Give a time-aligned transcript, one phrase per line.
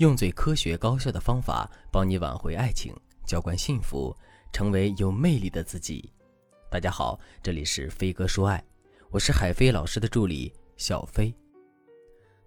[0.00, 2.90] 用最科学高效的方法帮你挽回爱情，
[3.26, 4.16] 浇灌幸福，
[4.50, 6.10] 成为有魅力的自己。
[6.70, 8.64] 大家好，这里是飞哥说爱，
[9.10, 11.34] 我是海飞老师的助理小飞。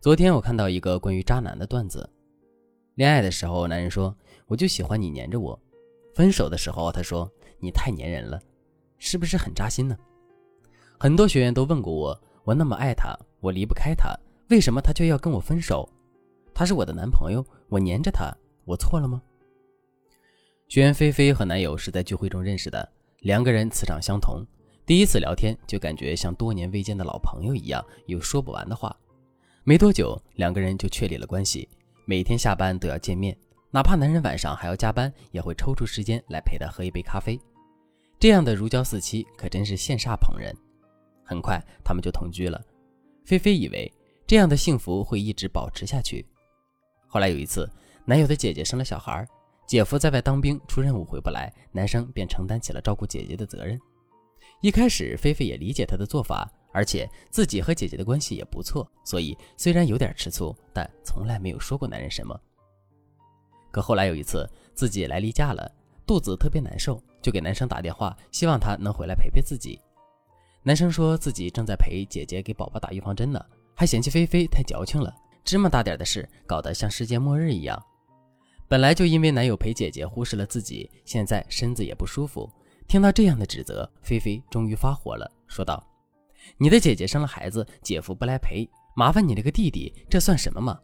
[0.01, 2.09] 昨天我看到一个关于渣男的段子：
[2.95, 4.17] 恋爱的时候，男人说
[4.47, 5.55] 我就喜欢你黏着我；
[6.15, 8.41] 分手的时候，他说你太粘人了，
[8.97, 9.95] 是不是很扎心呢？
[10.97, 14.11] 很多学员都问过我，我那么爱他，我离不开他，
[14.49, 15.87] 为什么他却要跟我分手？
[16.53, 18.31] 他是我的男朋友，我粘着他，
[18.65, 19.21] 我错了吗？
[20.67, 22.87] 学员菲菲和男友是在聚会中认识的，
[23.19, 24.45] 两个人磁场相同，
[24.85, 28.95] 第一次聊天就感觉像多年未见的老朋友一样，有说不完的话。
[29.63, 31.69] 没多久，两个人就确立了关系，
[32.05, 33.37] 每天下班都要见面，
[33.71, 37.39] 哪怕男人晚上还要加班，也会抽出时间来陪她喝一杯咖啡。
[38.19, 40.55] 这样的如胶似漆，可真是羡煞旁人。
[41.23, 42.61] 很快，他们就同居了。
[43.25, 43.91] 菲菲以为
[44.27, 46.25] 这样的幸福会一直保持下去。
[47.13, 47.69] 后来有一次，
[48.05, 49.23] 男友的姐姐生了小孩，
[49.67, 53.79] 姐夫在外当兵出任务回不来，男生便承担起了照顾姐姐的责任。
[54.61, 62.35] 一开始，菲菲也理解他的做法，而且自己和姐姐的关系也不错，所以虽然有点吃醋，但从来没有说过男人什么。
[63.69, 65.71] 可后来有一次，自己来例假了，
[66.07, 69.79] 肚子特别难受，就给男生打电话，希望他能回来陪陪自己。
[70.63, 73.39] 男生说自己正在陪姐姐给宝宝打预防针呢，
[73.75, 75.13] 还嫌弃菲菲太矫情了。
[75.43, 77.81] 芝麻大点的事，搞得像世界末日一样。
[78.67, 82.49] 本来就因为男友陪姐姐忽视了自己，现在身子也不舒服。
[82.87, 85.85] 听到这样的指责，菲菲终于发火了，说道
[86.57, 90.79] ：“你的姐姐生了孩子，姐夫不来陪，麻烦你这个弟弟，这算什么嘛？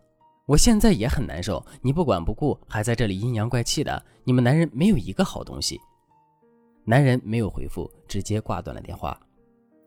[0.46, 5.80] 我现在也很难受，你不管不顾，还在这里阴阳怪气的，你们男人没有一个好东西。”
[6.86, 9.20] 男人没有回复，直接挂断了电话。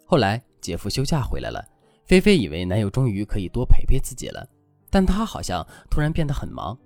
[0.07, 1.64] 后来姐夫休假回来了，
[2.07, 4.47] 菲菲以为男友终于可以多陪陪自己了。
[4.93, 6.79] 但他好像突然变得很忙，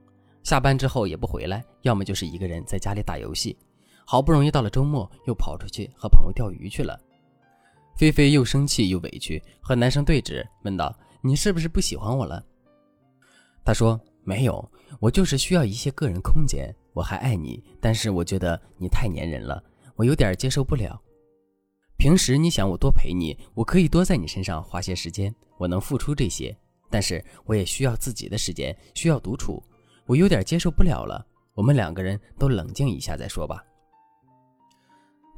[0.45, 3.59] 下班之后也不回来，要么就是一个人在家里打游戏。
[4.05, 6.97] 好不容易到了周末，又跑出去和朋友钓鱼去了。
[7.97, 12.41] 菲菲又生气又委屈，和男生对峙，问道：“你是不是不喜欢我了？”
[13.67, 16.73] 他说：“没有，我就是需要一些个人空间。
[16.93, 19.61] 我还爱你，但是我觉得你太粘人了，
[19.97, 21.03] 我有点接受不了。
[21.97, 26.57] 平时你想我多陪你，我可以多在你身上花些时间，我能付出这些。”
[26.91, 29.63] 但是我也需要自己的时间，需要独处，
[30.07, 31.27] 我有点接受不了了。
[31.55, 33.65] 我们两个人都冷静一下再说吧。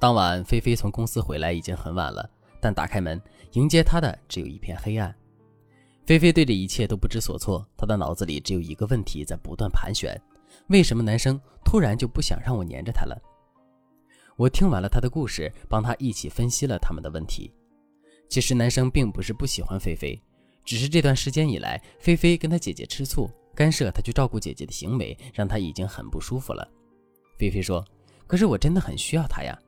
[0.00, 2.28] 当晚，菲菲从公司回来已经很晚了，
[2.60, 3.20] 但打开门
[3.52, 5.14] 迎接她的只有一片黑暗。
[6.06, 10.20] 菲菲对这一切都不知所措，她的脑子里只有一个问题在不断盘旋：
[10.68, 13.20] 为什么男生突然就不想让我黏着他了？
[14.36, 17.52] 我听完了他的故事，帮他一起分析了他们的问题。
[18.28, 20.20] 其实男生并不是不喜欢菲菲。
[20.68, 26.70] 只是这段时间以来，菲菲跟她姐姐吃醋，干涉她去照顾姐姐的行为，让她已经很不舒服了。
[27.38, 27.82] 菲菲说
[28.28, 29.58] ：“可是我真的很需要他呀。”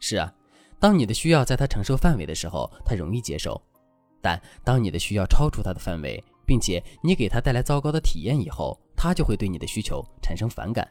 [0.00, 0.30] 是啊，
[0.78, 3.58] 当你的需要在他承受范围的时候，他容易接受；
[4.20, 10.86] 但当你的需要超出他的范围，并且你给他带来糟糕的体验以后，他就会对你的需求产生反感。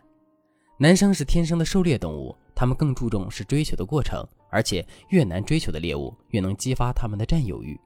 [0.80, 7.80] 男生是天生的狩猎动物，他们更注重是追求的过程，而且越难追求的猎物，越能激发他们的占有欲。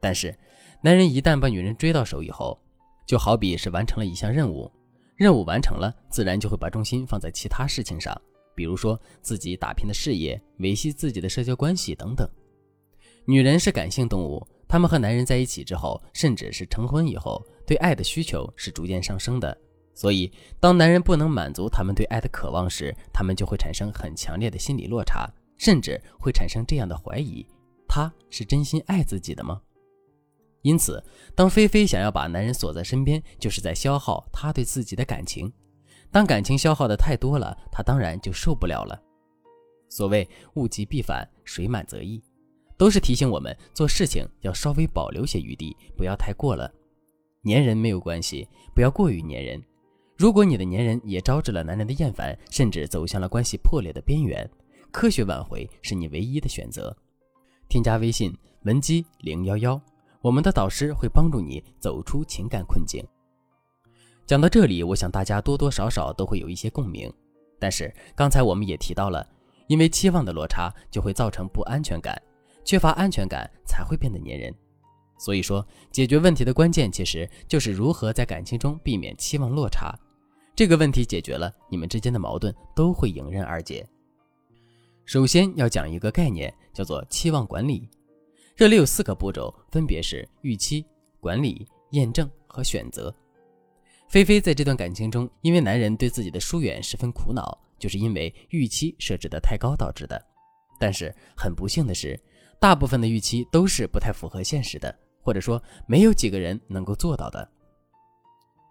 [0.00, 0.32] 但是，
[0.80, 2.58] 男人一旦把女人追到手以后，
[3.04, 4.70] 就好比是完成了一项任务，
[5.16, 8.16] 任务完成了，自然就会把重心放在其他事情上，
[8.54, 12.28] 比如说自己打拼的事业、维系自己的社交关系等等。
[13.24, 19.56] 女人是感性动物，她们和男人在一起之后，甚至是成婚以后，对爱的需求是逐渐上升的。
[19.94, 27.44] 所以，当男人不能满足他们对爱的渴望时，他们就会产生很强烈的心理落差，甚至会产生这样的怀疑：
[27.88, 29.60] 他是真心爱自己的吗？
[30.62, 31.02] 因此，
[31.34, 35.52] 当菲菲想要把男人锁在身边，就是在消耗他对自己的感情。
[36.10, 39.00] 当感情消耗的太多了，他当然就受不了了。
[39.88, 42.22] 所谓物极必反，水满则溢，
[42.76, 46.70] 都是提醒我们做事情要稍微保留些余地，不要太过了。
[47.44, 49.62] 粘人没有关系，不要过于粘人。
[50.16, 54.50] 如果你的粘人也招致了男人的厌烦，甚至走向了关系破裂的边缘，
[54.90, 56.94] 科学挽回是你唯一的选择。
[57.68, 59.80] 添加微信文姬零幺幺。
[60.28, 63.02] 我们的导师会帮助你走出情感困境。
[64.26, 67.10] 讲到这里，我想大家多多少少都会有一些共鸣。
[67.58, 69.26] 但是刚才我们也提到了，
[69.68, 72.20] 因为期望的落差就会造成不安全感，
[72.62, 74.54] 缺乏安全感才会变得粘人。
[75.18, 79.98] 所以说，解决问题的关键其实就是如何在感情中避免期望落差。
[80.54, 83.88] 这个问题解决了，你们之间的矛盾都会迎刃而解。
[85.06, 87.88] 首先要讲一个概念，叫做期望管理。
[88.58, 90.84] 这里有四个步骤，分别是预期、
[91.20, 93.14] 管理、验证和选择。
[94.08, 100.20] 菲菲在这段感情中，因为男人对自己的疏远十分苦恼，就是因为预期设置的太高导致的。
[100.76, 102.20] 但是很不幸的是，
[102.58, 107.48] 大部分的预期都是不太符合现实的，或者说没有几个人能够做到的。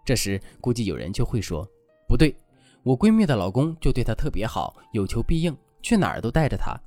[0.04, 1.66] 这时估计有人就会说
[2.06, 2.36] ：“不对，
[2.82, 6.78] 我闺蜜的老公就对她特别好，有求必应，去哪儿都带着她。”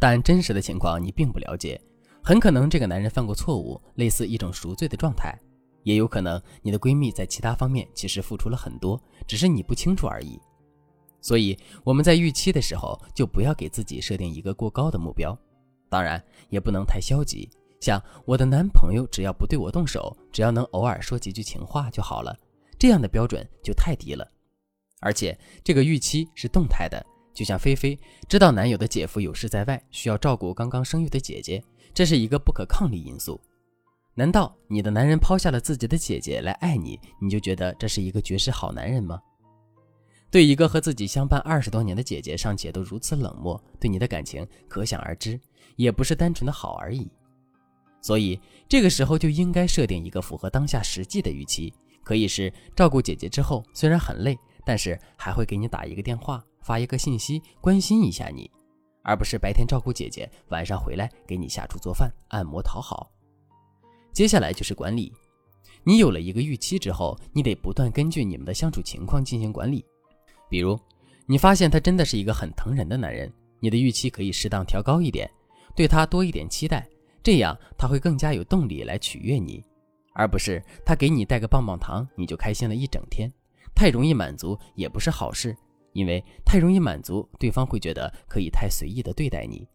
[0.00, 1.80] 但真实的情况你并不了解，
[2.22, 5.36] 很可能这个男人犯过错误，类似一种赎罪的状态，
[5.82, 10.38] 也有可能你的闺蜜在其他方面其实付出了很多，只是你不清楚而已。
[11.20, 15.36] 所以我们在预期的时候，就不要给自己设定一个过高的目标，
[15.88, 17.50] 当然也不能太消极。
[17.80, 22.36] 像我的男朋友只要不对我动手，只要能偶尔说几句情话就好了，
[22.78, 24.28] 这样的标准就太低了。
[25.00, 27.04] 而且这个预期是动态的。
[27.38, 27.96] 就像菲菲
[28.28, 31.62] 知道男友的姐夫有事在外，需要照顾刚刚生育的姐姐，
[31.94, 33.40] 这是一个不可抗力因素。
[34.12, 39.22] 难道你的男人抛下了自己的姐姐来爱你，你就觉得这是一个绝世好男人吗？
[40.32, 45.40] 对一个和自己相伴二十多年的姐姐尚且都如此冷漠，对你的感情可想而知，
[45.76, 47.08] 也不是单纯的好而已。
[48.02, 56.44] 所以这个时候就应该设定一个符合当下实际的预期，可以是照顾姐姐之后虽然很累，但是还会给你打一个电话。
[56.60, 58.50] 发一个信息关心一下你，
[59.02, 63.10] 而不是白天照顾姐姐，晚上回来给你下厨做饭、按摩讨好。
[64.12, 65.12] 接下来就是管理，
[65.84, 69.84] 你有了一个预期之后，你得不断根据你们的相处情况进行管理。
[70.50, 70.78] 比如，
[71.26, 75.30] 你发现他真的是一个很疼人的男人，你的预期可以适当调高一点，
[75.76, 76.88] 对他多一点期待，
[77.22, 79.64] 这样他会更加有动力来取悦你，
[80.14, 83.30] 而不是他给你带个棒棒糖你就开心了一整天。
[83.74, 85.56] 太容易满足也不是好事。
[85.92, 89.66] 因为太容易满足，对方会觉得可以太随意的对待你。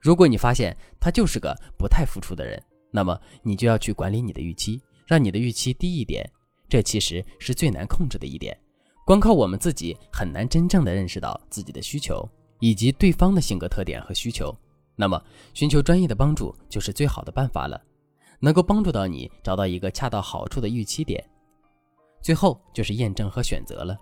[0.00, 6.28] 如果你发现他就是个不太付出的人，那么你就要去管理你的预期，让你的预期低一点。
[6.68, 8.56] 这其实是最难控制的一点，
[9.04, 12.26] 光靠我们自己很难真正的认识到自己的需求
[12.60, 14.56] 以及对方的性格特点和需求。
[14.96, 15.22] 那么
[15.52, 17.80] 寻求专业的帮助就是最好的办法了，
[18.38, 21.22] 能够帮助到你找到一个恰到好处的预期点。
[22.22, 23.98] 最后就是验证和选择了。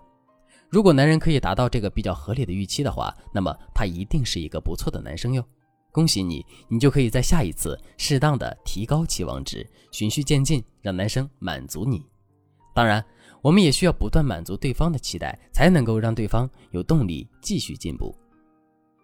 [0.69, 5.43] 如果男人可以达到这个比较合理的预期的话，那么他一定是一个不错的男生哟。
[5.91, 12.05] 恭喜你，你就可以在下一次适当的提高期望值，循序渐进，让男生满足你。
[12.75, 13.03] 当然，
[13.41, 18.15] 我们也需要不断满足对方的期待，才能够让对方有动力继续进步。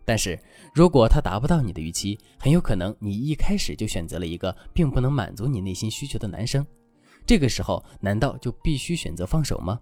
[0.05, 0.39] 但是
[0.75, 6.63] 如果他达不到你的预期，很有可能你一开始就选择了一个并不能满足你内心需求的男生，
[7.25, 9.79] 这个时候难道就必须选择放手吗？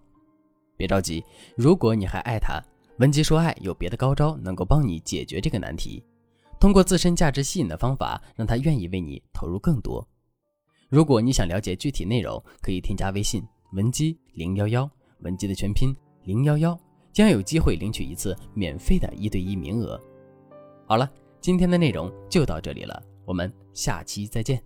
[0.83, 1.23] 别着急，
[1.55, 2.61] 如果你还爱他，
[2.97, 6.03] 文姬说爱有别的高招能够帮你解决这个难题。
[6.59, 10.05] 通过自身价值吸引的方法，让他愿意为你投入更多。
[10.89, 13.41] 如果你想了解具体内容，可以添加微信
[13.71, 14.89] 文姬零幺幺，
[15.19, 15.95] 文姬的全拼
[16.25, 16.77] 零幺幺，
[17.13, 19.97] 将有机会领取一次免费的一对一名额。
[20.85, 21.09] 好了，
[21.39, 24.61] 今天的内容就到这里了，我们下期再见。